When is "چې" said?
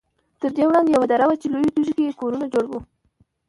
1.41-1.47